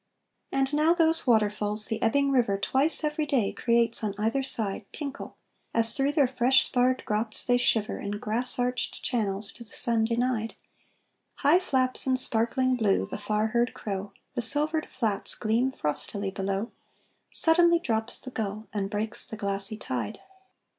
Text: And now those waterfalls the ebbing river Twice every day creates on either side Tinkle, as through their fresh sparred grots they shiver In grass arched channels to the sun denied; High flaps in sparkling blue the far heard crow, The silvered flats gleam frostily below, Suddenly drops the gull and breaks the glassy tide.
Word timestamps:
And 0.51 0.73
now 0.73 0.95
those 0.95 1.27
waterfalls 1.27 1.85
the 1.85 2.01
ebbing 2.01 2.31
river 2.31 2.57
Twice 2.57 3.03
every 3.03 3.27
day 3.27 3.51
creates 3.51 4.03
on 4.03 4.15
either 4.17 4.41
side 4.41 4.83
Tinkle, 4.91 5.37
as 5.75 5.95
through 5.95 6.13
their 6.13 6.27
fresh 6.27 6.65
sparred 6.65 7.03
grots 7.05 7.43
they 7.43 7.57
shiver 7.57 7.99
In 7.99 8.13
grass 8.17 8.57
arched 8.57 9.03
channels 9.03 9.51
to 9.51 9.63
the 9.63 9.71
sun 9.73 10.05
denied; 10.05 10.55
High 11.35 11.59
flaps 11.59 12.07
in 12.07 12.17
sparkling 12.17 12.77
blue 12.77 13.05
the 13.05 13.19
far 13.19 13.49
heard 13.49 13.75
crow, 13.75 14.11
The 14.33 14.41
silvered 14.41 14.87
flats 14.87 15.35
gleam 15.35 15.71
frostily 15.71 16.31
below, 16.31 16.71
Suddenly 17.29 17.77
drops 17.77 18.17
the 18.19 18.31
gull 18.31 18.65
and 18.73 18.89
breaks 18.89 19.27
the 19.27 19.37
glassy 19.37 19.77
tide. 19.77 20.19